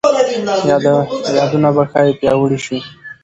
[1.37, 2.77] یادونه به ښايي پیاوړي شي.